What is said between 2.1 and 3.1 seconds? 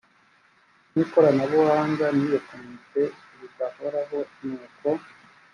n iya komite